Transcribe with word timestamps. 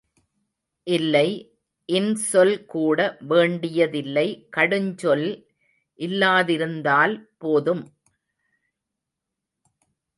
இல்லை 0.87 1.27
இன்சொல்கூட 1.89 2.99
வேண்டியதில்லை 3.27 4.25
கடுஞ்சொல் 4.57 5.27
இல்லாதிருந்தால் 5.99 7.15
போதும். 7.37 7.85